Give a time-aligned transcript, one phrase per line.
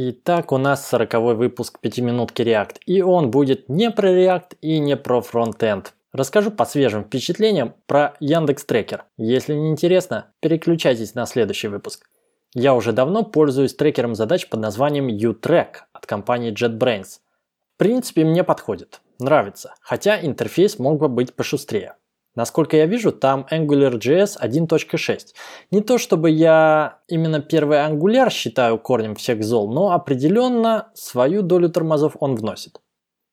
[0.00, 4.96] Итак, у нас сороковой выпуск пятиминутки React, и он будет не про React и не
[4.96, 5.92] про фронтенд.
[6.12, 9.06] Расскажу по свежим впечатлениям про Яндекс Трекер.
[9.16, 12.08] Если не интересно, переключайтесь на следующий выпуск.
[12.54, 17.18] Я уже давно пользуюсь трекером задач под названием U-Track от компании JetBrains.
[17.74, 21.96] В принципе, мне подходит, нравится, хотя интерфейс мог бы быть пошустрее.
[22.38, 25.18] Насколько я вижу, там AngularJS 1.6.
[25.72, 31.68] Не то чтобы я именно первый Angular считаю корнем всех зол, но определенно свою долю
[31.68, 32.80] тормозов он вносит.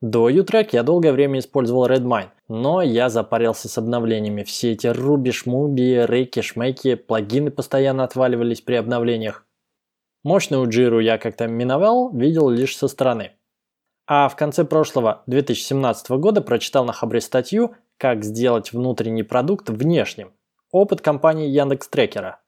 [0.00, 4.44] До U-Track я долгое время использовал Redmine, но я запарился с обновлениями.
[4.44, 9.44] Все эти Ruby, Шмуби, рейки, шмейки, плагины постоянно отваливались при обновлениях.
[10.22, 13.32] Мощную джиру я как-то миновал, видел лишь со стороны.
[14.06, 20.32] А в конце прошлого 2017 года прочитал на Хабре статью «Как сделать внутренний продукт внешним».
[20.70, 22.40] Опыт компании Яндекс Трекера.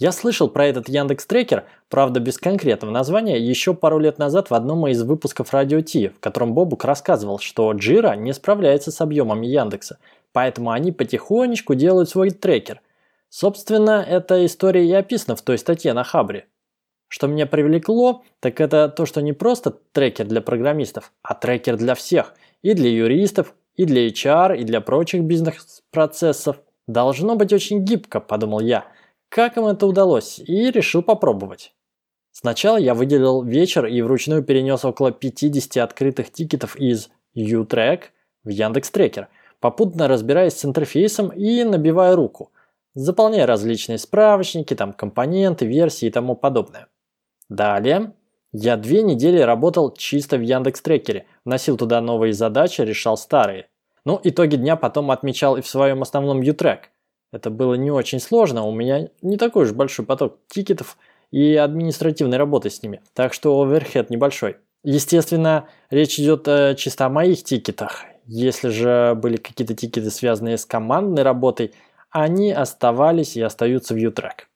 [0.00, 4.54] Я слышал про этот Яндекс Трекер, правда без конкретного названия, еще пару лет назад в
[4.54, 9.46] одном из выпусков Радио Ти, в котором Бобук рассказывал, что Джира не справляется с объемами
[9.46, 9.98] Яндекса,
[10.32, 12.80] поэтому они потихонечку делают свой трекер.
[13.28, 16.46] Собственно, эта история и описана в той статье на Хабре.
[17.06, 21.94] Что меня привлекло, так это то, что не просто трекер для программистов, а трекер для
[21.94, 26.56] всех, и для юристов, и для HR, и для прочих бизнес-процессов.
[26.86, 28.86] Должно быть очень гибко, подумал я–
[29.34, 31.74] как им это удалось, и решил попробовать.
[32.30, 38.02] Сначала я выделил вечер и вручную перенес около 50 открытых тикетов из U-Track
[38.44, 39.26] в Яндекс.Трекер,
[39.58, 42.52] попутно разбираясь с интерфейсом и набивая руку,
[42.94, 46.86] заполняя различные справочники, там компоненты, версии и тому подобное.
[47.48, 48.12] Далее
[48.56, 53.66] я две недели работал чисто в Яндекс.Трекере, вносил туда новые задачи, решал старые.
[54.04, 56.82] Ну, итоги дня потом отмечал и в своем основном U-Track.
[57.32, 60.96] Это было не очень сложно, у меня не такой уж большой поток тикетов
[61.32, 64.58] и административной работы с ними, так что оверхед небольшой.
[64.84, 68.04] Естественно, речь идет э, чисто о моих тикетах.
[68.26, 71.74] Если же были какие-то тикеты, связанные с командной работой,
[72.10, 74.46] они оставались и остаются в U-Track.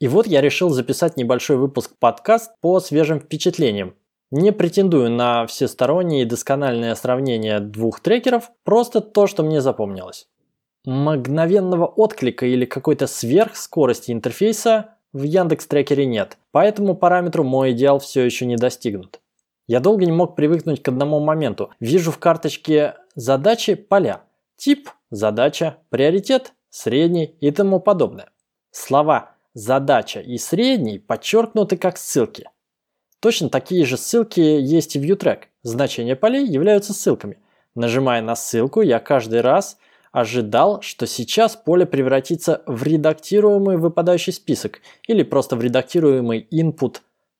[0.00, 3.94] И вот я решил записать небольшой выпуск подкаст по свежим впечатлениям.
[4.30, 10.28] Не претендую на всестороннее и доскональное сравнение двух трекеров, просто то, что мне запомнилось
[10.86, 18.24] мгновенного отклика или какой-то сверхскорости интерфейса в Яндекс Трекере нет, поэтому параметру мой идеал все
[18.24, 19.20] еще не достигнут.
[19.66, 21.70] Я долго не мог привыкнуть к одному моменту.
[21.80, 24.20] Вижу в карточке задачи поля.
[24.56, 28.30] Тип, задача, приоритет, средний и тому подобное.
[28.70, 32.44] Слова «задача» и «средний» подчеркнуты как ссылки.
[33.20, 35.44] Точно такие же ссылки есть и в U-Track.
[35.62, 37.38] Значения полей являются ссылками.
[37.74, 39.78] Нажимая на ссылку, я каждый раз
[40.12, 46.98] ожидал, что сейчас поле превратится в редактируемый выпадающий список или просто в редактируемый input.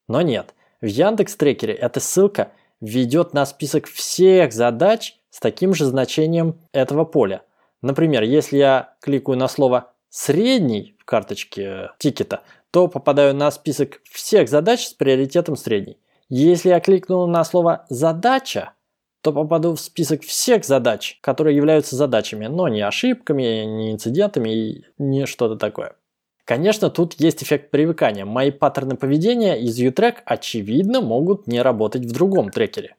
[0.09, 5.85] Но нет, в Яндекс Трекере эта ссылка ведет на список всех задач с таким же
[5.85, 7.43] значением этого поля.
[7.83, 12.41] Например, если я кликаю на слово «средний» в карточке тикета,
[12.71, 15.99] то попадаю на список всех задач с приоритетом средний.
[16.31, 18.73] Если я кликну на слово «задача»,
[19.21, 24.85] то попаду в список всех задач, которые являются задачами, но не ошибками, не инцидентами и
[24.97, 25.97] не что-то такое.
[26.45, 28.25] Конечно, тут есть эффект привыкания.
[28.25, 32.97] Мои паттерны поведения из U-Track очевидно могут не работать в другом трекере.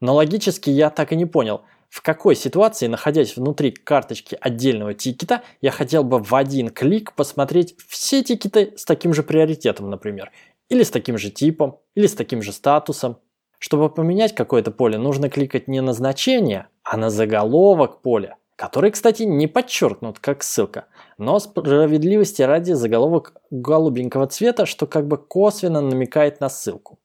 [0.00, 5.42] Но логически я так и не понял, в какой ситуации, находясь внутри карточки отдельного тикета,
[5.60, 10.30] я хотел бы в один клик посмотреть все тикеты с таким же приоритетом, например,
[10.68, 13.18] или с таким же типом, или с таким же статусом.
[13.58, 19.24] Чтобы поменять какое-то поле, нужно кликать не на значение, а на заголовок поля, который, кстати,
[19.24, 20.86] не подчеркнут как ссылка,
[21.18, 27.00] но справедливости ради заголовок голубенького цвета, что как бы косвенно намекает на ссылку.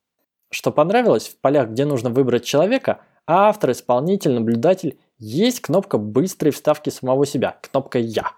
[0.52, 6.90] Что понравилось, в полях, где нужно выбрать человека, автор, исполнитель, наблюдатель, есть кнопка быстрой вставки
[6.90, 8.31] самого себя, кнопка «Я».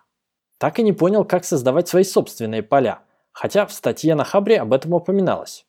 [0.59, 2.99] Так и не понял, как создавать свои собственные поля,
[3.31, 5.65] хотя в статье на Хабре об этом упоминалось.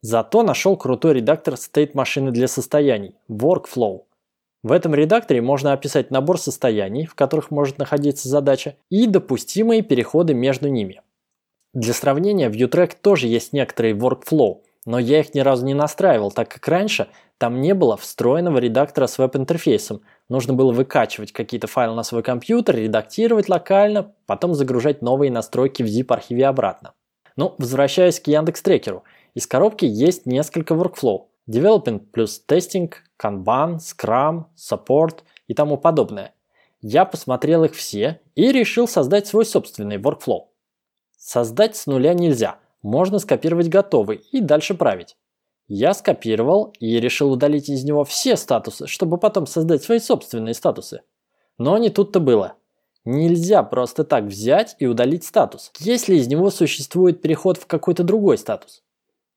[0.00, 4.02] Зато нашел крутой редактор стейт-машины для состояний– Workflow.
[4.62, 10.34] В этом редакторе можно описать набор состояний, в которых может находиться задача, и допустимые переходы
[10.34, 11.02] между ними.
[11.74, 16.30] Для сравнения в Utrack тоже есть некоторые workflow, но я их ни разу не настраивал,
[16.30, 17.08] так как раньше
[17.42, 20.02] там не было встроенного редактора с веб-интерфейсом.
[20.28, 25.86] Нужно было выкачивать какие-то файлы на свой компьютер, редактировать локально, потом загружать новые настройки в
[25.86, 26.94] zip-архиве обратно.
[27.34, 29.02] Ну, возвращаясь к Яндекс.Трекеру–
[29.34, 31.22] из коробки есть несколько workflow.
[31.50, 36.34] Development плюс testing, Kanban, Scrum, Support и тому подобное.
[36.80, 40.42] Я посмотрел их все и решил создать свой собственный workflow.
[41.18, 45.16] Создать с нуля нельзя, можно скопировать готовый и дальше править.
[45.68, 51.02] Я скопировал и решил удалить из него все статусы, чтобы потом создать свои собственные статусы.
[51.58, 52.54] Но не тут-то было.
[53.04, 58.38] Нельзя просто так взять и удалить статус, если из него существует переход в какой-то другой
[58.38, 58.82] статус.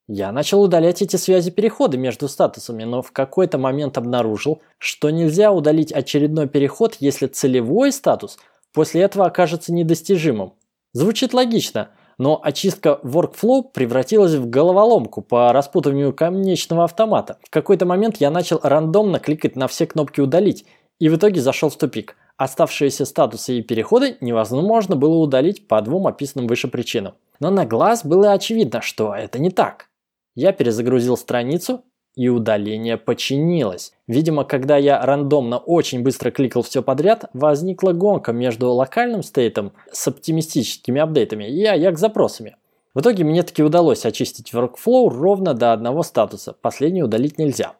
[0.08, 5.50] Я начал удалять эти связи перехода между статусами, но в какой-то момент обнаружил, что нельзя
[5.50, 8.38] удалить очередной переход, если целевой статус
[8.72, 10.52] после этого окажется недостижимым.
[10.92, 17.38] Звучит логично, но очистка workflow превратилась в головоломку по распутыванию конечного автомата.
[17.42, 20.66] В какой-то момент я начал рандомно кликать на все кнопки «удалить»
[20.98, 22.16] и в итоге зашел в тупик.
[22.36, 27.14] Оставшиеся статусы и переходы невозможно было удалить по двум описанным выше причинам.
[27.40, 29.88] Но на глаз было очевидно, что это не так.
[30.34, 31.82] Я перезагрузил страницу,
[32.16, 33.92] и удаление починилось.
[34.08, 40.08] Видимо, когда я рандомно очень быстро кликал все подряд, возникла гонка между локальным стейтом с
[40.08, 42.56] оптимистическими апдейтами и AJAX запросами.
[42.94, 47.74] В итоге мне таки удалось очистить workflow ровно до одного статуса, последний удалить нельзя.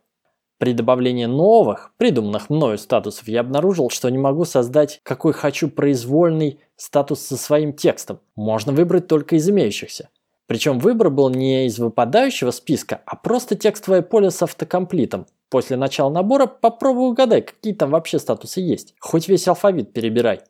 [0.59, 6.61] При добавлении новых, придуманных мною статусов, я обнаружил, что не могу создать какой хочу произвольный
[6.77, 8.21] статус со своим текстом.
[8.37, 10.09] Можно выбрать только из имеющихся.
[10.47, 15.27] Причем выбор был не из выпадающего списка, а просто текстовое поле с автокомплитом.
[15.49, 18.95] После начала набора попробуй угадай, какие там вообще статусы есть.
[19.01, 20.41] Хоть весь алфавит перебирай.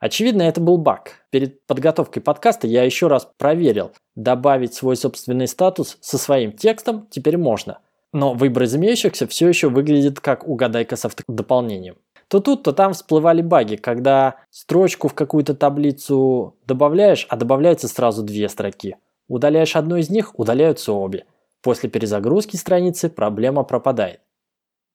[0.00, 1.12] Очевидно, это был баг.
[1.30, 3.92] Перед подготовкой подкаста я еще раз проверил.
[4.16, 7.78] Добавить свой собственный статус со своим текстом теперь можно.
[8.12, 11.96] Но выбор из имеющихся все еще выглядит как угадайка с автодополнением.
[12.26, 18.22] То тут, то там всплывали баги, когда строчку в какую-то таблицу добавляешь, а добавляется сразу
[18.22, 18.96] две строки.
[19.28, 21.26] Удаляешь одну из них, удаляются обе.
[21.62, 24.20] После перезагрузки страницы проблема пропадает.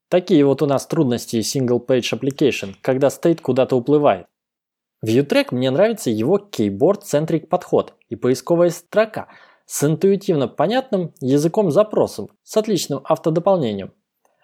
[0.10, 4.28] Такие вот у нас трудности Single Page Application, когда стейт куда-то уплывает.
[5.02, 9.28] В ViewTrack мне нравится его keyboard-centric подход и поисковая строка
[9.66, 13.94] с интуитивно понятным языком-запросом с отличным автодополнением.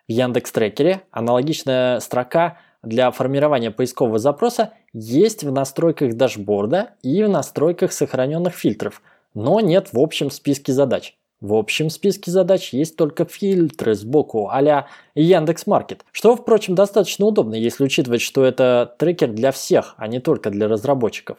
[0.07, 7.91] В Яндекс.Трекере аналогичная строка для формирования поискового запроса есть в настройках дашборда и в настройках
[7.91, 9.01] сохраненных фильтров–
[9.33, 11.15] но нет в общем списке задач.
[11.41, 17.83] В общем списке задач есть только фильтры сбоку а-ля Яндекс.Маркет, что, впрочем, достаточно удобно, если
[17.83, 21.37] учитывать, что это трекер для всех, а не только для разработчиков.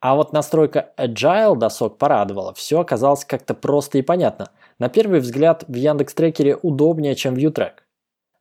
[0.00, 4.50] А вот настройка Agile досок порадовала, все оказалось как-то просто и понятно.
[4.78, 7.74] На первый взгляд в Яндекс.Трекере удобнее, чем ViewTrack.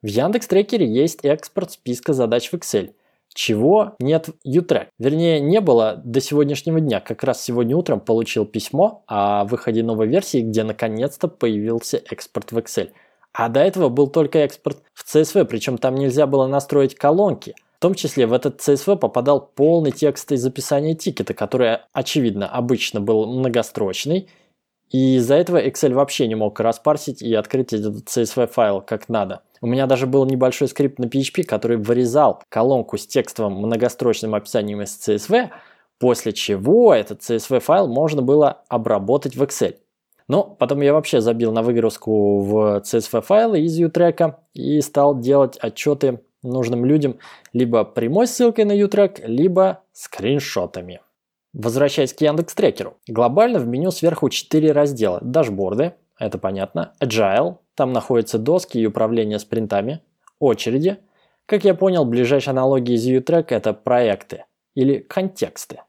[0.01, 2.93] В Яндекс.Трекере есть экспорт списка задач в Excel–
[3.33, 4.87] чего нет Utrack.
[4.99, 6.99] Вернее, не было до сегодняшнего дня.
[6.99, 12.57] Как раз сегодня утром получил письмо о выходе новой версии, где наконец-то появился экспорт в
[12.57, 12.89] Excel.
[13.33, 17.55] А до этого был только экспорт в CSV, причем там нельзя было настроить колонки.
[17.77, 22.99] В том числе в этот CSV попадал полный текст из описания тикета, который, очевидно, обычно
[23.01, 24.29] был многострочный.
[24.91, 29.41] И из-за этого Excel вообще не мог распарсить и открыть этот CSV файл как надо.
[29.61, 34.81] У меня даже был небольшой скрипт на PHP, который вырезал колонку с текстовым многострочным описанием
[34.81, 35.49] из CSV,
[35.99, 39.75] после чего этот CSV файл можно было обработать в Excel.
[40.27, 45.57] Но потом я вообще забил на выгрузку в CSV файлы из Utrack и стал делать
[45.57, 47.19] отчеты нужным людям
[47.53, 51.01] либо прямой ссылкой на Utrack, либо скриншотами.
[51.53, 52.97] Возвращаясь к Яндекс Трекеру.
[53.07, 55.19] Глобально в меню сверху 4 раздела.
[55.21, 56.93] Дашборды, это понятно.
[57.01, 60.01] Agile, там находятся доски и управление спринтами.
[60.37, 60.97] Очереди.
[61.47, 65.81] Как я понял, ближайшая аналогия из U-Track это проекты или контексты.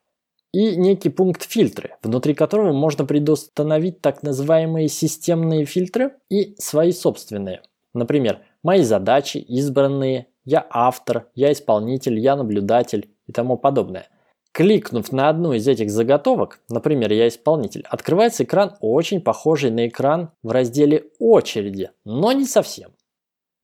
[0.52, 7.60] И некий пункт фильтры, внутри которого можно предустановить так называемые системные фильтры и свои собственные.
[7.92, 14.08] Например, мои задачи, избранные, я автор, я исполнитель, я наблюдатель и тому подобное.
[14.52, 20.30] Кликнув на одну из этих заготовок, например, я исполнитель, открывается экран, очень похожий на экран
[20.42, 22.90] в разделе «Очереди», но не совсем.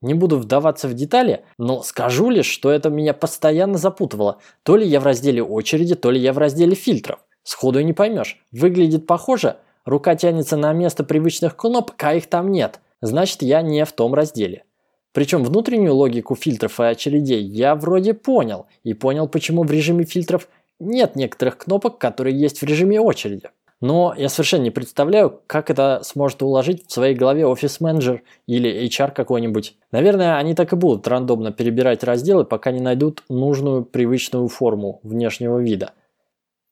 [0.01, 4.39] Не буду вдаваться в детали, но скажу лишь, что это меня постоянно запутывало.
[4.63, 7.21] То ли я в разделе «Очереди», то ли я в разделе «Фильтров».
[7.43, 8.43] Сходу и не поймешь.
[8.51, 12.81] Выглядит похоже, рука тянется на место привычных кнопок, а их там нет.
[13.03, 14.65] Значит, я не в том разделе.
[15.13, 18.67] Причем внутреннюю логику фильтров и очередей я вроде понял.
[18.85, 23.51] И понял, почему в режиме фильтров нет некоторых кнопок, которые есть в режиме очереди.
[23.81, 29.13] Но я совершенно не представляю, как это сможет уложить в своей голове офис-менеджер или HR
[29.13, 29.77] какой-нибудь.
[29.93, 35.59] Наверное, они так и будут рандомно перебирать разделы, пока не найдут нужную привычную форму внешнего
[35.59, 35.93] вида.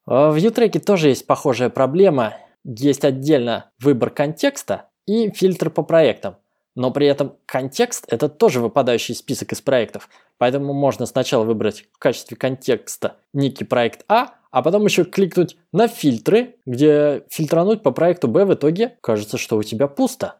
[0.04, 2.34] А в Utreck тоже есть похожая проблема.
[2.64, 6.36] Есть отдельно выбор контекста и фильтр по проектам.
[6.76, 10.08] Но при этом контекст– это тоже выпадающий список из проектов.
[10.38, 15.88] Поэтому можно сначала выбрать в качестве контекста некий проект А, а потом еще кликнуть на
[15.88, 20.36] фильтры, где фильтрануть по проекту Б в итоге кажется, что у тебя пусто.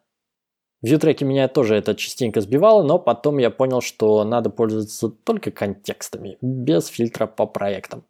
[0.82, 5.50] В Ютреке меня тоже это частенько сбивало, но потом я понял, что надо пользоваться только
[5.50, 8.04] контекстами, без фильтра по проектам.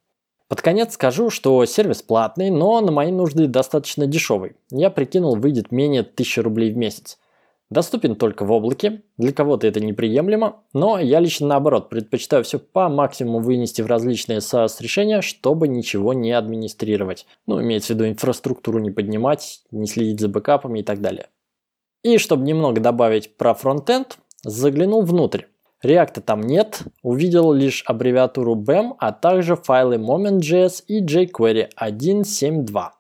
[0.49, 4.57] Под конец скажу, что сервис платный, но на мои нужды достаточно дешевый.
[4.71, 7.19] Я прикинул, выйдет менее 1000 рублей в месяц.
[7.69, 12.89] Доступен только в облаке, для кого-то это неприемлемо, но я лично наоборот предпочитаю все по
[12.89, 17.27] максимуму вынести в различные SaaS решения, чтобы ничего не администрировать.
[17.47, 21.27] Ну, имеется в виду инфраструктуру не поднимать, не следить за бэкапами и так далее.
[22.05, 25.43] И чтобы немного добавить про фронтенд, заглянул внутрь.
[25.85, 32.91] React там нет, увидел лишь аббревиатуру BEM, а также файлы Moment.js и jQuery 1.7.2.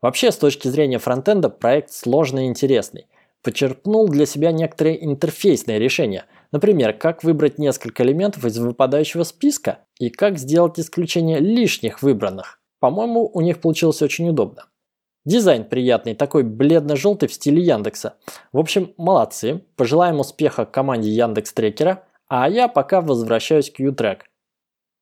[0.00, 3.06] Вообще, с точки зрения фронтенда, проект сложный и интересный.
[3.44, 6.24] Почерпнул для себя некоторые интерфейсные решения.
[6.50, 12.58] Например, как выбрать несколько элементов из выпадающего списка и как сделать исключение лишних выбранных.
[12.80, 14.64] По-моему, у них получилось очень удобно.
[15.26, 18.16] Дизайн приятный, такой бледно-желтый в стиле Яндекса.
[18.52, 19.62] В общем, молодцы.
[19.76, 24.20] Пожелаем успеха команде Яндекс Трекера, а я пока возвращаюсь к Utrack.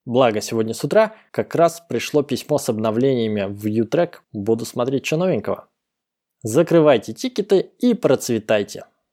[0.05, 4.15] Благо, сегодня с утра как раз пришло письмо с обновлениями в Utrack.
[4.33, 5.69] Буду смотреть, что новенького.
[6.43, 8.85] Закрывайте тикеты и процветайте.